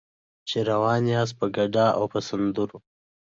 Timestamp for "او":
1.97-2.03